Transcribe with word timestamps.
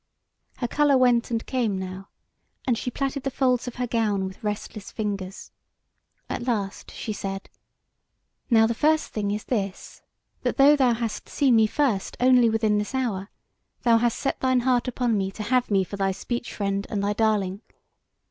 Her 0.57 0.67
colour 0.67 0.97
went 0.97 1.29
and 1.29 1.45
came 1.45 1.77
now, 1.77 2.09
and 2.65 2.75
she 2.75 2.89
plaited 2.89 3.21
the 3.21 3.29
folds 3.29 3.67
of 3.67 3.75
her 3.75 3.85
gown 3.85 4.25
with 4.25 4.43
restless 4.43 4.89
fingers. 4.89 5.51
At 6.27 6.47
last 6.47 6.89
she 6.89 7.13
said: 7.13 7.51
"Now 8.49 8.65
the 8.65 8.73
first 8.73 9.09
thing 9.13 9.29
is 9.29 9.43
this; 9.43 10.01
that 10.41 10.57
though 10.57 10.75
thou 10.75 10.95
hast 10.95 11.29
seen 11.29 11.55
me 11.55 11.67
first 11.67 12.17
only 12.19 12.49
within 12.49 12.79
this 12.79 12.95
hour, 12.95 13.29
thou 13.83 13.99
hast 13.99 14.17
set 14.17 14.39
thine 14.39 14.61
heart 14.61 14.87
upon 14.87 15.15
me 15.15 15.29
to 15.33 15.43
have 15.43 15.69
me 15.69 15.83
for 15.83 15.97
thy 15.97 16.13
speech 16.13 16.51
friend 16.51 16.87
and 16.89 17.03
thy 17.03 17.13
darling. 17.13 17.61